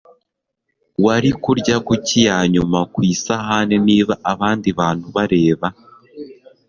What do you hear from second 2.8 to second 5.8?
ku isahani niba abandi bantu bareba